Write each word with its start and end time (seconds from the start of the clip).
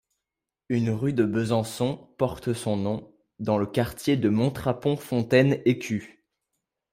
Une 0.69 0.89
rue 0.89 1.13
de 1.13 1.25
Besançon 1.25 1.97
porte 2.17 2.53
son 2.53 2.75
nom, 2.75 3.15
dans 3.37 3.59
le 3.59 3.67
quartier 3.67 4.17
de 4.17 4.29
Montrapon-Fontaine-Écu. 4.29 6.25